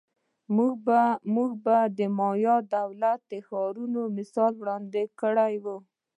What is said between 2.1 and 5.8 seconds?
مایا دولت ښارونو مثال وړاندې کړو